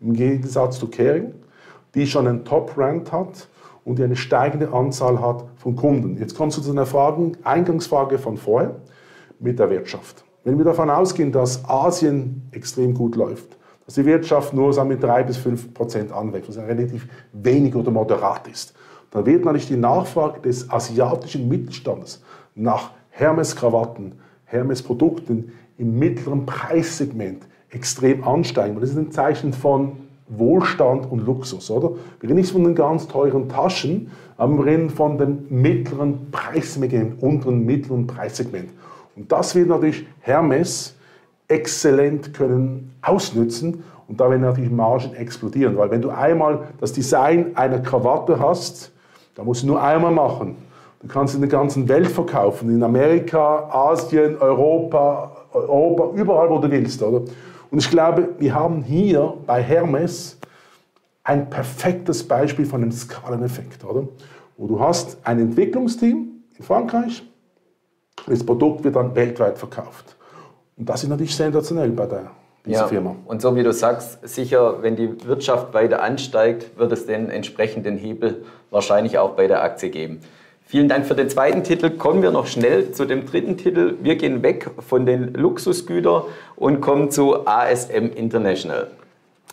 im 0.00 0.12
Gegensatz 0.12 0.78
zu 0.78 0.88
Caring, 0.88 1.32
die 1.94 2.06
schon 2.06 2.28
einen 2.28 2.44
Top-Rank 2.44 3.10
hat 3.10 3.48
und 3.84 3.98
die 3.98 4.04
eine 4.04 4.16
steigende 4.16 4.72
Anzahl 4.72 5.20
hat 5.20 5.44
von 5.56 5.74
Kunden. 5.74 6.18
Jetzt 6.18 6.36
kommst 6.36 6.58
du 6.58 6.62
zu 6.62 6.70
einer 6.70 6.86
Frage, 6.86 7.32
Eingangsfrage 7.42 8.18
von 8.18 8.36
vorher 8.36 8.76
mit 9.40 9.58
der 9.58 9.70
Wirtschaft. 9.70 10.24
Wenn 10.44 10.58
wir 10.58 10.64
davon 10.64 10.90
ausgehen, 10.90 11.32
dass 11.32 11.68
Asien 11.68 12.48
extrem 12.52 12.94
gut 12.94 13.16
läuft, 13.16 13.56
dass 13.86 13.94
die 13.94 14.04
Wirtschaft 14.04 14.52
nur 14.52 14.72
sagen 14.72 14.90
wir, 14.90 14.98
3 14.98 15.22
bis 15.22 15.38
5 15.38 15.72
Prozent 15.72 16.12
anwächst, 16.12 16.50
was 16.50 16.58
relativ 16.58 17.08
wenig 17.32 17.74
oder 17.74 17.90
moderat 17.90 18.46
ist, 18.46 18.74
dann 19.10 19.24
wird 19.24 19.44
natürlich 19.44 19.68
die 19.68 19.76
Nachfrage 19.76 20.40
des 20.40 20.68
asiatischen 20.70 21.48
Mittelstandes 21.48 22.22
nach 22.54 22.90
Hermes-Krawatten, 23.16 24.12
Hermes-Produkten 24.44 25.52
im 25.78 25.98
mittleren 25.98 26.44
Preissegment 26.44 27.44
extrem 27.70 28.22
ansteigen. 28.24 28.78
Das 28.78 28.90
ist 28.90 28.98
ein 28.98 29.10
Zeichen 29.10 29.52
von 29.52 29.92
Wohlstand 30.28 31.10
und 31.10 31.24
Luxus, 31.24 31.70
oder? 31.70 31.92
Wir 32.20 32.28
reden 32.28 32.40
nicht 32.40 32.52
von 32.52 32.64
den 32.64 32.74
ganz 32.74 33.08
teuren 33.08 33.48
Taschen, 33.48 34.10
aber 34.36 34.58
wir 34.58 34.66
reden 34.66 34.90
von 34.90 35.16
dem 35.16 35.46
mittleren 35.48 36.30
Preissegment, 36.30 37.22
unteren 37.22 37.64
mittleren 37.64 38.06
Preissegment. 38.06 38.70
Und 39.14 39.32
das 39.32 39.54
wird 39.54 39.68
natürlich 39.68 40.06
Hermes 40.20 40.94
exzellent 41.48 42.34
können 42.34 42.92
ausnützen 43.00 43.82
und 44.08 44.20
da 44.20 44.28
werden 44.28 44.42
natürlich 44.42 44.70
Margen 44.70 45.14
explodieren, 45.14 45.76
weil 45.78 45.90
wenn 45.90 46.02
du 46.02 46.10
einmal 46.10 46.68
das 46.80 46.92
Design 46.92 47.56
einer 47.56 47.78
Krawatte 47.78 48.38
hast, 48.38 48.92
da 49.36 49.42
musst 49.42 49.62
du 49.62 49.68
nur 49.68 49.82
einmal 49.82 50.12
machen 50.12 50.56
Du 51.06 51.12
kannst 51.12 51.34
in 51.34 51.40
der 51.40 51.50
ganzen 51.50 51.88
Welt 51.88 52.08
verkaufen, 52.08 52.70
in 52.70 52.82
Amerika, 52.82 53.68
Asien, 53.70 54.36
Europa, 54.38 55.46
Europa, 55.52 56.10
überall, 56.14 56.50
wo 56.50 56.58
du 56.58 56.70
willst. 56.70 57.02
Oder? 57.02 57.22
Und 57.70 57.78
ich 57.78 57.90
glaube, 57.90 58.30
wir 58.38 58.54
haben 58.54 58.82
hier 58.82 59.34
bei 59.46 59.62
Hermes 59.62 60.38
ein 61.22 61.50
perfektes 61.50 62.26
Beispiel 62.26 62.66
von 62.66 62.82
einem 62.82 62.92
Skaleneffekt. 62.92 63.84
Oder? 63.84 64.08
wo 64.56 64.66
du 64.66 64.80
hast 64.80 65.18
ein 65.24 65.38
Entwicklungsteam 65.40 66.42
in 66.56 66.64
Frankreich, 66.64 67.22
das 68.26 68.44
Produkt 68.44 68.84
wird 68.84 68.96
dann 68.96 69.14
weltweit 69.14 69.58
verkauft. 69.58 70.16
Und 70.76 70.88
das 70.88 71.02
ist 71.02 71.08
natürlich 71.08 71.34
sensationell 71.34 71.90
bei 71.90 72.06
der, 72.06 72.30
dieser 72.64 72.80
ja, 72.80 72.86
Firma. 72.86 73.16
Und 73.26 73.42
so 73.42 73.54
wie 73.54 73.62
du 73.62 73.72
sagst, 73.72 74.26
sicher, 74.26 74.82
wenn 74.82 74.96
die 74.96 75.26
Wirtschaft 75.26 75.74
weiter 75.74 76.02
ansteigt, 76.02 76.78
wird 76.78 76.92
es 76.92 77.06
den 77.06 77.30
entsprechenden 77.30 77.96
Hebel 77.98 78.44
wahrscheinlich 78.70 79.18
auch 79.18 79.30
bei 79.30 79.46
der 79.46 79.62
Aktie 79.62 79.90
geben. 79.90 80.20
Vielen 80.68 80.88
Dank 80.88 81.06
für 81.06 81.14
den 81.14 81.30
zweiten 81.30 81.62
Titel. 81.62 81.90
Kommen 81.90 82.22
wir 82.22 82.32
noch 82.32 82.48
schnell 82.48 82.90
zu 82.90 83.04
dem 83.04 83.24
dritten 83.24 83.56
Titel. 83.56 83.94
Wir 84.02 84.16
gehen 84.16 84.42
weg 84.42 84.68
von 84.80 85.06
den 85.06 85.32
Luxusgütern 85.32 86.24
und 86.56 86.80
kommen 86.80 87.12
zu 87.12 87.46
ASM 87.46 88.10
International. 88.16 88.88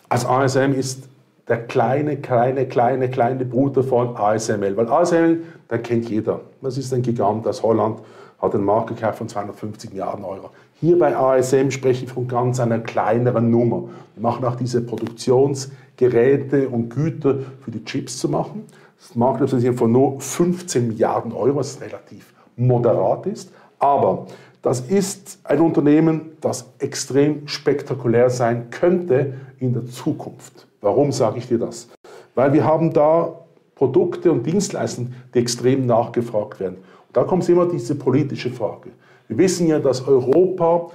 Also 0.08 0.26
ASM 0.26 0.72
ist 0.72 1.04
der 1.46 1.58
kleine, 1.58 2.16
kleine, 2.16 2.66
kleine, 2.66 3.08
kleine 3.08 3.44
Bruder 3.44 3.84
von 3.84 4.16
ASML. 4.16 4.76
Weil 4.76 4.88
ASML, 4.88 5.44
der 5.70 5.78
kennt 5.78 6.10
jeder. 6.10 6.40
Das 6.60 6.76
ist 6.76 6.92
ein 6.92 7.02
Gigant 7.02 7.46
aus 7.46 7.62
Holland, 7.62 8.00
hat 8.42 8.52
einen 8.52 8.64
Marktwert 8.64 9.14
von 9.14 9.28
250 9.28 9.90
Milliarden 9.90 10.24
Euro. 10.24 10.50
Hier 10.80 10.98
bei 10.98 11.16
ASM 11.16 11.70
spreche 11.70 12.06
ich 12.06 12.12
von 12.12 12.26
ganz 12.26 12.58
einer 12.58 12.80
kleineren 12.80 13.52
Nummer. 13.52 13.84
Wir 14.16 14.22
machen 14.22 14.44
auch 14.44 14.56
diese 14.56 14.80
Produktionsgeräte 14.82 16.68
und 16.68 16.88
Güter 16.88 17.36
für 17.64 17.70
die 17.70 17.84
Chips 17.84 18.18
zu 18.18 18.28
machen. 18.28 18.64
Das 19.06 19.14
Marktkapitalisierung 19.16 19.76
von 19.76 19.92
nur 19.92 20.20
15 20.20 20.88
Milliarden 20.88 21.32
Euro, 21.32 21.56
was 21.56 21.78
relativ 21.78 22.32
moderat 22.56 23.26
ist. 23.26 23.52
Aber 23.78 24.26
das 24.62 24.80
ist 24.80 25.40
ein 25.44 25.60
Unternehmen, 25.60 26.32
das 26.40 26.72
extrem 26.78 27.46
spektakulär 27.46 28.30
sein 28.30 28.70
könnte 28.70 29.34
in 29.58 29.74
der 29.74 29.84
Zukunft. 29.84 30.66
Warum 30.80 31.12
sage 31.12 31.36
ich 31.36 31.48
dir 31.48 31.58
das? 31.58 31.88
Weil 32.34 32.54
wir 32.54 32.64
haben 32.64 32.94
da 32.94 33.40
Produkte 33.74 34.32
und 34.32 34.46
Dienstleistungen, 34.46 35.14
die 35.34 35.40
extrem 35.40 35.84
nachgefragt 35.84 36.58
werden. 36.58 36.76
Und 36.76 37.14
da 37.14 37.24
kommt 37.24 37.46
immer 37.46 37.66
diese 37.66 37.96
politische 37.96 38.50
Frage. 38.50 38.90
Wir 39.28 39.36
wissen 39.36 39.66
ja, 39.66 39.80
dass 39.80 40.08
Europa 40.08 40.90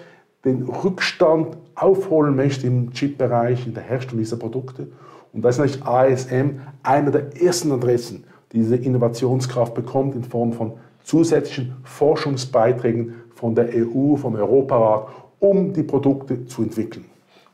den 0.45 0.63
Rückstand 0.63 1.57
aufholen 1.75 2.35
möchte 2.35 2.65
im 2.65 2.91
Chip-Bereich, 2.91 3.67
in 3.67 3.75
der 3.75 3.83
Herstellung 3.83 4.19
dieser 4.19 4.37
Produkte. 4.37 4.87
Und 5.33 5.43
da 5.43 5.49
ist 5.49 5.57
natürlich 5.57 5.85
ASM 5.85 6.61
einer 6.83 7.11
der 7.11 7.41
ersten 7.41 7.71
Adressen, 7.71 8.23
die 8.51 8.59
diese 8.59 8.75
Innovationskraft 8.75 9.73
bekommt 9.73 10.15
in 10.15 10.23
Form 10.23 10.53
von 10.53 10.73
zusätzlichen 11.03 11.75
Forschungsbeiträgen 11.83 13.15
von 13.35 13.55
der 13.55 13.69
EU, 13.73 14.15
vom 14.15 14.35
Europarat, 14.35 15.07
um 15.39 15.73
die 15.73 15.83
Produkte 15.83 16.45
zu 16.45 16.63
entwickeln. 16.63 17.05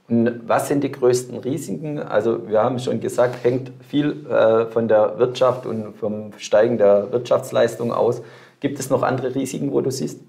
Und 0.07 0.47
was 0.47 0.67
sind 0.67 0.83
die 0.83 0.91
größten 0.91 1.39
Risiken? 1.39 1.99
Also 1.99 2.47
wir 2.47 2.61
haben 2.61 2.77
schon 2.79 2.99
gesagt, 2.99 3.43
hängt 3.43 3.71
viel 3.87 4.25
äh, 4.27 4.65
von 4.67 4.87
der 4.87 5.17
Wirtschaft 5.17 5.65
und 5.65 5.95
vom 5.95 6.31
Steigen 6.37 6.77
der 6.77 7.11
Wirtschaftsleistung 7.11 7.91
aus. 7.91 8.21
Gibt 8.59 8.79
es 8.79 8.89
noch 8.89 9.01
andere 9.01 9.33
Risiken, 9.33 9.71
wo 9.71 9.81
du 9.81 9.91
siehst? 9.91 10.19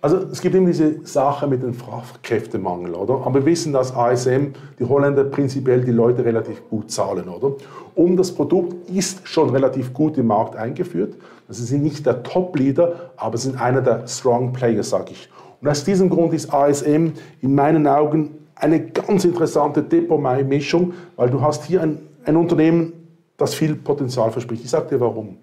Also 0.00 0.18
es 0.30 0.40
gibt 0.40 0.54
immer 0.54 0.68
diese 0.68 1.04
Sache 1.04 1.48
mit 1.48 1.60
dem 1.60 1.74
Fachkräftemangel, 1.74 2.94
oder? 2.94 3.14
Aber 3.26 3.40
wir 3.40 3.46
wissen, 3.46 3.72
dass 3.72 3.92
ASM, 3.92 4.52
die 4.78 4.84
Holländer 4.84 5.24
prinzipiell 5.24 5.84
die 5.84 5.90
Leute 5.90 6.24
relativ 6.24 6.62
gut 6.70 6.92
zahlen, 6.92 7.28
oder? 7.28 7.56
Und 7.96 8.16
das 8.16 8.32
Produkt 8.32 8.88
ist 8.90 9.26
schon 9.26 9.50
relativ 9.50 9.92
gut 9.92 10.16
im 10.16 10.28
Markt 10.28 10.54
eingeführt. 10.54 11.16
Also 11.48 11.62
sie 11.62 11.70
sind 11.70 11.82
nicht 11.82 12.06
der 12.06 12.22
Top-Leader, 12.22 13.10
aber 13.16 13.38
sind 13.38 13.60
einer 13.60 13.82
der 13.82 14.06
Strong 14.06 14.52
Players, 14.52 14.90
sage 14.90 15.10
ich. 15.10 15.28
Und 15.60 15.68
aus 15.68 15.82
diesem 15.82 16.08
Grund 16.10 16.32
ist 16.32 16.54
ASM 16.54 17.14
in 17.40 17.54
meinen 17.56 17.88
Augen 17.88 18.38
eine 18.54 18.80
ganz 18.80 19.24
interessante 19.24 19.82
Depot-Mischung, 19.82 20.92
weil 21.16 21.28
du 21.28 21.40
hast 21.40 21.64
hier 21.64 21.82
ein, 21.82 21.98
ein 22.24 22.36
Unternehmen, 22.36 22.92
das 23.36 23.52
viel 23.52 23.74
Potenzial 23.74 24.30
verspricht. 24.30 24.62
Ich 24.62 24.70
sage 24.70 24.90
dir 24.90 25.00
warum. 25.00 25.38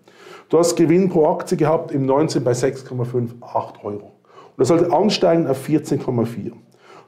Du 0.48 0.58
hast 0.58 0.78
Gewinn 0.78 1.10
pro 1.10 1.28
Aktie 1.28 1.58
gehabt 1.58 1.92
im 1.92 2.06
19 2.06 2.42
bei 2.42 2.52
6,58 2.52 3.84
Euro. 3.84 4.15
Und 4.56 4.62
das 4.62 4.70
sollte 4.70 4.94
ansteigen 4.94 5.48
auf 5.48 5.68
14,4. 5.68 6.52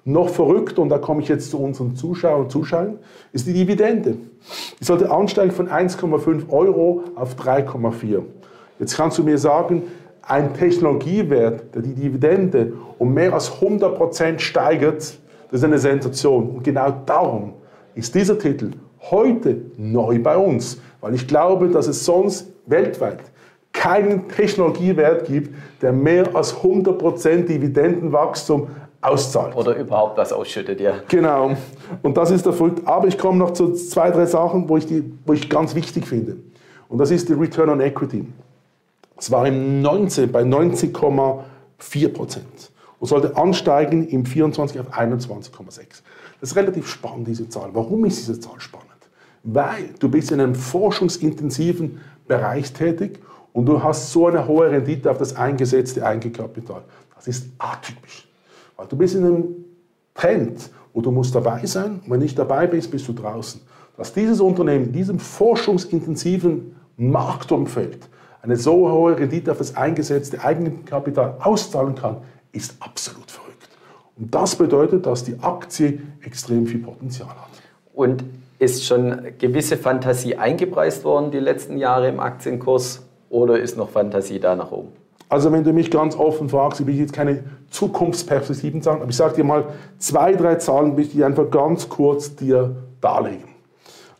Noch 0.03 0.29
verrückter, 0.29 0.81
und 0.81 0.89
da 0.89 0.97
komme 0.97 1.21
ich 1.21 1.27
jetzt 1.27 1.49
zu 1.51 1.59
unseren 1.59 1.95
Zuschauern 1.95 2.41
und 2.41 2.51
Zuschauern, 2.51 2.99
ist 3.31 3.47
die 3.47 3.53
Dividende. 3.53 4.17
Die 4.79 4.83
sollte 4.83 5.11
ansteigen 5.11 5.51
von 5.51 5.69
1,5 5.69 6.49
Euro 6.49 7.03
auf 7.15 7.35
3,4. 7.35 8.21
Jetzt 8.79 8.95
kannst 8.95 9.17
du 9.17 9.23
mir 9.23 9.37
sagen, 9.37 9.83
ein 10.21 10.53
Technologiewert, 10.53 11.73
der 11.73 11.81
die 11.81 11.93
Dividende 11.93 12.73
um 12.97 13.13
mehr 13.13 13.33
als 13.33 13.51
100% 13.51 14.39
steigert, 14.39 14.97
das 15.49 15.59
ist 15.59 15.63
eine 15.63 15.79
Sensation. 15.79 16.49
Und 16.49 16.63
genau 16.63 16.93
darum 17.05 17.53
ist 17.95 18.13
dieser 18.13 18.37
Titel 18.37 18.71
heute 19.09 19.61
neu 19.77 20.19
bei 20.19 20.35
uns, 20.35 20.81
weil 20.99 21.15
ich 21.15 21.27
glaube, 21.27 21.69
dass 21.69 21.87
es 21.87 22.03
sonst 22.03 22.51
weltweit 22.65 23.19
keinen 23.77 24.27
Technologiewert 24.27 25.27
gibt, 25.27 25.53
der 25.81 25.93
mehr 25.93 26.35
als 26.35 26.55
100% 26.55 27.45
Dividendenwachstum 27.45 28.67
auszahlt. 29.01 29.55
Oder 29.55 29.75
überhaupt 29.75 30.17
was 30.17 30.33
ausschüttet, 30.33 30.81
ja. 30.81 30.93
Genau. 31.07 31.51
Und 32.01 32.17
das 32.17 32.31
ist 32.31 32.45
der 32.45 32.53
Frucht. 32.53 32.85
Aber 32.85 33.07
ich 33.07 33.17
komme 33.17 33.37
noch 33.37 33.51
zu 33.51 33.73
zwei, 33.73 34.09
drei 34.09 34.25
Sachen, 34.25 34.67
wo 34.67 34.77
ich, 34.77 34.87
die, 34.87 35.03
wo 35.25 35.33
ich 35.33 35.49
ganz 35.49 35.75
wichtig 35.75 36.07
finde. 36.07 36.37
Und 36.89 36.97
das 36.97 37.11
ist 37.11 37.29
die 37.29 37.33
Return 37.33 37.69
on 37.69 37.81
Equity. 37.81 38.25
Es 39.15 39.31
war 39.31 39.47
im 39.47 39.81
19 39.81 40.31
bei 40.31 40.41
90,4 40.41 42.09
Prozent 42.09 42.71
und 42.99 43.07
sollte 43.07 43.37
ansteigen 43.37 44.07
im 44.07 44.25
24 44.25 44.79
auf 44.79 44.91
21,6. 44.91 46.01
Das 46.39 46.51
ist 46.51 46.55
relativ 46.55 46.87
spannend, 46.87 47.27
diese 47.27 47.47
Zahl. 47.49 47.69
Warum 47.73 48.05
ist 48.05 48.19
diese 48.19 48.39
Zahl 48.39 48.59
spannend? 48.59 48.87
Weil 49.43 49.89
du 49.99 50.09
bist 50.09 50.31
in 50.31 50.39
einem 50.39 50.55
forschungsintensiven 50.55 52.01
Bereich 52.27 52.73
tätig 52.73 53.19
und 53.57 53.65
du 53.65 53.81
hast 53.81 54.11
so 54.11 54.27
eine 54.27 54.47
hohe 54.47 54.69
Rendite 54.69 55.09
auf 55.09 55.17
das 55.17 55.35
eingesetzte 55.35 56.05
Eigenkapital. 56.05 56.83
Das 57.15 57.27
ist 57.27 57.49
atypisch. 57.57 58.27
Weil 58.75 58.85
du 58.85 58.95
bist 58.95 59.15
in 59.15 59.25
einem 59.25 59.45
Trend, 60.13 60.69
wo 60.93 61.01
du 61.01 61.09
musst 61.09 61.33
dabei 61.33 61.65
sein 61.65 62.01
und 62.03 62.11
wenn 62.11 62.19
du 62.19 62.25
nicht 62.25 62.37
dabei 62.37 62.67
bist, 62.67 62.91
bist 62.91 63.07
du 63.07 63.13
draußen. 63.13 63.59
Dass 63.97 64.13
dieses 64.13 64.41
Unternehmen 64.41 64.85
in 64.85 64.91
diesem 64.91 65.17
forschungsintensiven 65.17 66.75
Marktumfeld 66.97 68.07
eine 68.43 68.57
so 68.57 68.91
hohe 68.91 69.17
Rendite 69.17 69.53
auf 69.53 69.57
das 69.57 69.75
eingesetzte 69.75 70.43
Eigenkapital 70.43 71.37
auszahlen 71.39 71.95
kann, 71.95 72.17
ist 72.51 72.75
absolut 72.79 73.31
verrückt. 73.31 73.69
Und 74.19 74.35
das 74.35 74.55
bedeutet, 74.55 75.07
dass 75.07 75.23
die 75.23 75.39
Aktie 75.39 76.03
extrem 76.21 76.67
viel 76.67 76.81
Potenzial 76.81 77.29
hat. 77.29 77.49
Und 77.95 78.23
ist 78.59 78.85
schon 78.85 79.33
gewisse 79.39 79.77
Fantasie 79.77 80.35
eingepreist 80.35 81.03
worden 81.03 81.31
die 81.31 81.39
letzten 81.39 81.79
Jahre 81.79 82.07
im 82.07 82.19
Aktienkurs? 82.19 83.06
Oder 83.29 83.59
ist 83.59 83.77
noch 83.77 83.89
Fantasie 83.89 84.39
da 84.39 84.55
nach 84.55 84.71
oben? 84.71 84.89
Also 85.29 85.51
wenn 85.51 85.63
du 85.63 85.73
mich 85.73 85.91
ganz 85.91 86.15
offen 86.15 86.47
fragst, 86.47 86.79
ich 86.79 86.87
will 86.87 86.95
jetzt 86.95 87.11
keine 87.11 87.43
Zukunftsperspektiven 87.69 88.81
sagen, 88.81 89.01
aber 89.01 89.09
ich 89.09 89.17
sage 89.17 89.35
dir 89.35 89.43
mal 89.43 89.65
zwei, 89.99 90.33
drei 90.33 90.55
Zahlen, 90.55 90.95
die 90.95 91.01
ich 91.01 91.23
einfach 91.23 91.49
ganz 91.51 91.89
kurz 91.89 92.35
dir 92.35 92.75
darlegen. 93.01 93.57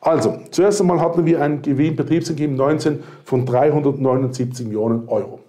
Also, 0.01 0.37
zuerst 0.51 0.79
einmal 0.79 1.01
hatten 1.01 1.25
wir 1.25 1.41
einen 1.41 1.61
Gewinn, 1.61 1.95
Betriebsergebnis 1.95 2.57
19 2.57 3.03
von 3.23 3.45
379 3.45 4.67
Millionen 4.67 5.07
Euro. 5.07 5.39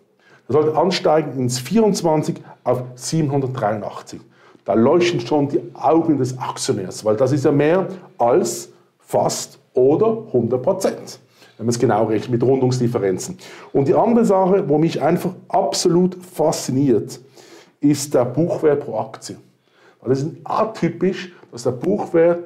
Das 0.46 0.54
sollte 0.54 0.76
ansteigen 0.76 1.38
ins 1.38 1.58
24 1.58 2.36
auf 2.64 2.82
783. 2.94 4.20
Da 4.64 4.74
leuchten 4.74 5.20
schon 5.20 5.48
die 5.48 5.60
Augen 5.74 6.18
des 6.18 6.38
Aktionärs, 6.38 7.04
weil 7.04 7.16
das 7.16 7.32
ist 7.32 7.44
ja 7.44 7.52
mehr 7.52 7.86
als 8.16 8.70
fast 8.98 9.58
oder 9.74 10.24
100 10.28 10.62
Prozent 10.62 11.20
wenn 11.58 11.66
man 11.66 11.74
es 11.74 11.78
genau 11.78 12.04
rechnet, 12.04 12.30
mit 12.30 12.42
Rundungsdifferenzen. 12.42 13.36
Und 13.72 13.88
die 13.88 13.94
andere 13.94 14.24
Sache, 14.24 14.68
wo 14.68 14.78
mich 14.78 15.02
einfach 15.02 15.34
absolut 15.48 16.14
fasziniert, 16.14 17.20
ist 17.80 18.14
der 18.14 18.24
Buchwert 18.24 18.84
pro 18.84 18.98
Aktie. 18.98 19.36
Weil 20.00 20.12
es 20.12 20.22
ist 20.22 20.36
atypisch, 20.44 21.32
dass 21.50 21.64
der 21.64 21.72
Buchwert 21.72 22.44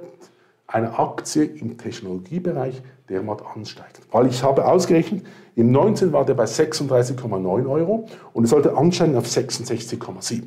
einer 0.66 0.98
Aktie 0.98 1.44
im 1.44 1.76
Technologiebereich 1.76 2.82
derart 3.08 3.42
ansteigt. 3.54 4.00
Weil 4.10 4.26
ich 4.26 4.42
habe 4.42 4.66
ausgerechnet, 4.66 5.24
im 5.54 5.70
19 5.70 6.12
war 6.14 6.24
der 6.24 6.34
bei 6.34 6.44
36,9 6.44 7.68
Euro 7.68 8.06
und 8.32 8.44
es 8.44 8.50
sollte 8.50 8.74
ansteigen 8.74 9.16
auf 9.16 9.26
66,7. 9.26 10.44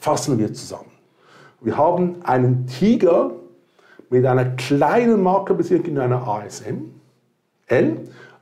Fassen 0.00 0.38
wir 0.38 0.52
zusammen. 0.52 0.90
Wir 1.60 1.76
haben 1.76 2.16
einen 2.24 2.66
Tiger 2.66 3.30
mit 4.10 4.26
einer 4.26 4.44
kleinen 4.56 5.22
Marke 5.22 5.54
in 5.54 5.98
einer 5.98 6.26
ASM. 6.26 7.01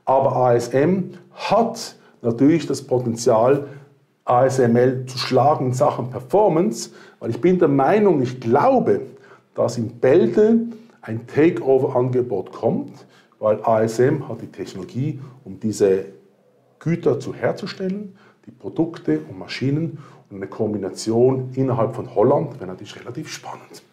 Aber 0.05 0.35
ASM 0.35 1.11
hat 1.33 1.95
natürlich 2.21 2.67
das 2.67 2.81
Potenzial, 2.81 3.67
ASML 4.25 5.05
zu 5.05 5.17
schlagen 5.17 5.67
in 5.67 5.73
Sachen 5.73 6.09
Performance, 6.09 6.91
weil 7.19 7.31
ich 7.31 7.41
bin 7.41 7.59
der 7.59 7.67
Meinung, 7.67 8.21
ich 8.21 8.39
glaube, 8.39 9.01
dass 9.55 9.77
in 9.77 9.99
Bälde 9.99 10.59
ein 11.01 11.27
Takeover-Angebot 11.27 12.51
kommt, 12.51 13.05
weil 13.39 13.59
ASM 13.63 14.27
hat 14.27 14.41
die 14.41 14.47
Technologie, 14.47 15.19
um 15.43 15.59
diese 15.59 16.05
Güter 16.79 17.19
zu 17.19 17.33
herzustellen, 17.33 18.15
die 18.45 18.51
Produkte 18.51 19.19
und 19.29 19.39
Maschinen 19.39 19.97
und 20.29 20.37
eine 20.37 20.47
Kombination 20.47 21.49
innerhalb 21.55 21.95
von 21.95 22.13
Holland 22.15 22.55
wäre 22.59 22.67
natürlich 22.67 22.99
relativ 22.99 23.29
spannend. 23.29 23.83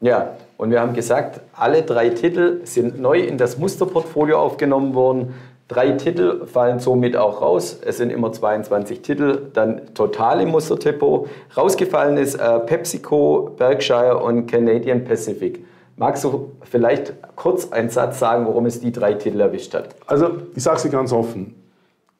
Ja, 0.00 0.36
und 0.56 0.70
wir 0.70 0.80
haben 0.80 0.94
gesagt, 0.94 1.40
alle 1.52 1.82
drei 1.82 2.10
Titel 2.10 2.60
sind 2.64 3.00
neu 3.00 3.20
in 3.20 3.36
das 3.36 3.58
Musterportfolio 3.58 4.38
aufgenommen 4.38 4.94
worden. 4.94 5.34
Drei 5.66 5.92
Titel 5.92 6.46
fallen 6.46 6.78
somit 6.78 7.16
auch 7.16 7.42
raus. 7.42 7.80
Es 7.84 7.98
sind 7.98 8.10
immer 8.10 8.32
22 8.32 9.02
Titel, 9.02 9.50
dann 9.52 9.94
total 9.94 10.40
im 10.40 10.50
Musterdepot. 10.50 11.28
Rausgefallen 11.56 12.16
ist 12.16 12.36
äh, 12.36 12.60
PepsiCo, 12.60 13.54
Berkshire 13.58 14.18
und 14.18 14.46
Canadian 14.46 15.04
Pacific. 15.04 15.64
Magst 15.96 16.22
du 16.22 16.52
vielleicht 16.62 17.14
kurz 17.34 17.72
einen 17.72 17.90
Satz 17.90 18.20
sagen, 18.20 18.46
warum 18.46 18.66
es 18.66 18.78
die 18.78 18.92
drei 18.92 19.14
Titel 19.14 19.40
erwischt 19.40 19.74
hat? 19.74 19.96
Also, 20.06 20.30
ich 20.54 20.62
sage 20.62 20.76
es 20.76 20.90
ganz 20.90 21.12
offen. 21.12 21.56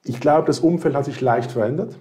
Ich 0.05 0.21
glaube, 0.21 0.47
das 0.49 0.59
Umfeld 0.59 0.97
hat 0.97 1.05
sich 1.05 1.21
leicht 1.21 1.53
verändert. 1.53 1.97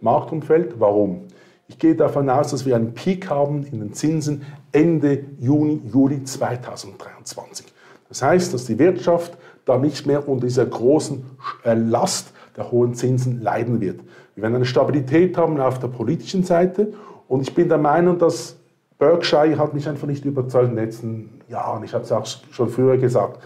Marktumfeld, 0.00 0.80
warum? 0.80 1.26
Ich 1.68 1.78
gehe 1.78 1.94
davon 1.94 2.30
aus, 2.30 2.50
dass 2.50 2.64
wir 2.64 2.74
einen 2.74 2.94
Peak 2.94 3.28
haben 3.28 3.64
in 3.64 3.80
den 3.80 3.92
Zinsen 3.92 4.46
Ende 4.72 5.24
Juni, 5.38 5.80
Juli 5.92 6.24
2023. 6.24 7.66
Das 8.08 8.22
heißt, 8.22 8.54
dass 8.54 8.64
die 8.64 8.78
Wirtschaft 8.78 9.36
da 9.64 9.78
nicht 9.78 10.06
mehr 10.06 10.28
unter 10.28 10.46
dieser 10.46 10.66
großen 10.66 11.24
äh, 11.64 11.74
Last 11.74 12.32
der 12.56 12.70
hohen 12.70 12.94
Zinsen 12.94 13.42
leiden 13.42 13.80
wird. 13.80 14.00
Wir 14.34 14.42
werden 14.42 14.56
eine 14.56 14.64
Stabilität 14.64 15.36
haben 15.36 15.60
auf 15.60 15.78
der 15.78 15.88
politischen 15.88 16.42
Seite 16.44 16.92
und 17.28 17.42
ich 17.42 17.54
bin 17.54 17.68
der 17.68 17.78
Meinung, 17.78 18.18
dass 18.18 18.56
Berkshire 18.98 19.58
hat 19.58 19.74
mich 19.74 19.88
einfach 19.88 20.06
nicht 20.06 20.24
überzeugt 20.24 20.70
in 20.70 20.76
den 20.76 20.84
letzten 20.84 21.40
Jahren. 21.48 21.84
Ich 21.84 21.94
habe 21.94 22.04
es 22.04 22.10
auch 22.10 22.26
schon 22.50 22.68
früher 22.68 22.96
gesagt. 22.96 23.40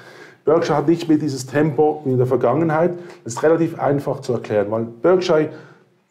Berkshire 0.44 0.76
hat 0.76 0.88
nicht 0.88 1.08
mehr 1.08 1.18
dieses 1.18 1.46
Tempo 1.46 2.00
wie 2.04 2.12
in 2.12 2.18
der 2.18 2.26
Vergangenheit. 2.26 2.94
Das 3.24 3.34
ist 3.34 3.42
relativ 3.42 3.78
einfach 3.78 4.20
zu 4.20 4.32
erklären, 4.32 4.70
weil 4.70 4.84
Berkshire 4.84 5.50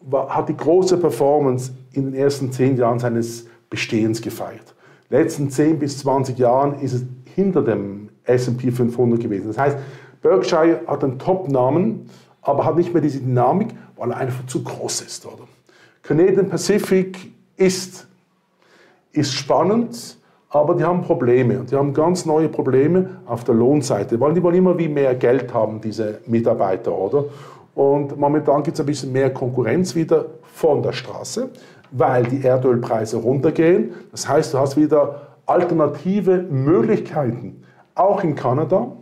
war, 0.02 0.30
hat 0.30 0.50
die 0.50 0.58
große 0.58 0.98
Performance 0.98 1.72
in 1.94 2.06
den 2.06 2.14
ersten 2.14 2.52
zehn 2.52 2.78
Jahren 2.78 3.00
seines 3.00 3.46
Bestehens 3.70 4.22
gefeiert. 4.22 4.76
Letzten 5.12 5.50
10 5.50 5.78
bis 5.78 6.00
20 6.00 6.40
Jahren 6.40 6.80
ist 6.80 6.94
es 6.94 7.06
hinter 7.36 7.62
dem 7.62 8.10
S&P 8.24 8.72
500 8.72 9.20
gewesen. 9.20 9.48
Das 9.48 9.58
heißt, 9.58 9.78
Berkshire 10.22 10.82
hat 10.88 11.04
einen 11.04 11.20
Top-Namen, 11.20 12.10
aber 12.42 12.64
hat 12.64 12.78
nicht 12.78 12.94
mehr 12.94 13.02
diese 13.02 13.20
Dynamik, 13.20 13.70
weil 13.98 14.12
er 14.12 14.18
einfach 14.18 14.46
zu 14.48 14.64
groß 14.64 15.02
ist. 15.02 15.26
Oder? 15.26 15.48
Canadian 16.02 16.48
Pacific 16.48 17.32
ist, 17.58 18.08
ist 19.12 19.34
spannend, 19.34 20.18
aber 20.50 20.76
die 20.76 20.84
haben 20.84 21.02
Probleme 21.02 21.66
die 21.70 21.76
haben 21.76 21.94
ganz 21.94 22.26
neue 22.26 22.48
Probleme 22.48 23.22
auf 23.26 23.44
der 23.44 23.56
Lohnseite, 23.56 24.20
weil 24.20 24.34
die 24.34 24.42
wollen 24.42 24.56
immer 24.56 24.78
wie 24.78 24.88
mehr 24.88 25.16
Geld 25.16 25.54
haben, 25.54 25.82
diese 25.82 26.20
Mitarbeiter, 26.26 26.98
oder? 26.98 27.26
Und 27.76 28.18
momentan 28.18 28.64
gibt 28.64 28.76
es 28.76 28.82
ein 28.82 28.86
bisschen 28.86 29.12
mehr 29.12 29.34
Konkurrenz 29.34 29.94
wieder 29.94 30.26
von 30.54 30.82
der 30.82 30.92
Straße, 30.92 31.50
weil 31.92 32.24
die 32.24 32.44
Erdölpreise 32.44 33.18
runtergehen. 33.18 33.94
Das 34.12 34.28
heißt, 34.28 34.54
du 34.54 34.60
hast 34.60 34.78
wieder 34.78 35.28
alternative 35.46 36.38
Möglichkeiten, 36.38 37.64
auch 37.96 38.24
in 38.24 38.36
Kanada, 38.36 38.94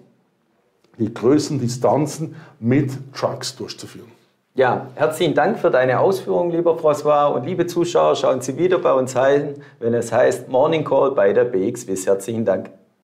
die 0.98 1.14
größten 1.14 1.60
Distanzen 1.60 2.36
mit 2.60 2.92
Trucks 3.14 3.56
durchzuführen. 3.56 4.12
Ja, 4.56 4.88
herzlichen 4.96 5.36
Dank 5.36 5.60
für 5.60 5.70
deine 5.70 6.00
Ausführungen, 6.00 6.52
lieber 6.52 6.76
François. 6.76 7.28
Und 7.34 7.46
liebe 7.46 7.66
Zuschauer, 7.66 8.16
schauen 8.16 8.42
Sie 8.42 8.58
wieder 8.58 8.80
bei 8.80 8.92
uns 8.92 9.16
rein, 9.16 9.56
wenn 9.80 9.94
es 9.94 10.12
heißt 10.12 10.50
Morning 10.50 10.84
Call 10.84 11.12
bei 11.12 11.32
der 11.32 11.46
BXWIS. 11.46 12.08
Herzlichen 12.08 12.44
Dank. 12.44 12.70